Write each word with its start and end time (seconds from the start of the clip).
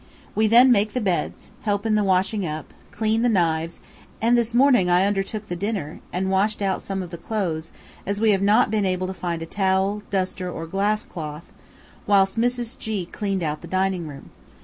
We 0.33 0.47
then 0.47 0.71
make 0.71 0.93
the 0.93 0.99
beds, 0.99 1.51
help 1.61 1.85
in 1.85 1.93
the 1.93 2.03
washing 2.03 2.43
up, 2.43 2.73
clean 2.89 3.21
the 3.21 3.29
knives, 3.29 3.79
and 4.19 4.35
this 4.35 4.55
morning 4.55 4.89
I 4.89 5.05
undertook 5.05 5.47
the 5.47 5.55
dinner, 5.55 5.99
and 6.11 6.31
washed 6.31 6.59
out 6.59 6.81
some 6.81 7.03
of 7.03 7.11
the 7.11 7.19
clothes, 7.19 7.69
as 8.03 8.19
we 8.19 8.31
have 8.31 8.41
not 8.41 8.71
been 8.71 8.83
able 8.83 9.05
to 9.05 9.13
find 9.13 9.43
a 9.43 9.45
towel, 9.45 10.01
duster, 10.09 10.49
or 10.49 10.65
glass 10.65 11.05
cloth, 11.05 11.51
whilst 12.07 12.35
Mrs. 12.39 12.79
G 12.79 13.05
cleaned 13.05 13.43
out 13.43 13.61
the 13.61 13.67
dining 13.67 14.07
room. 14.07 14.31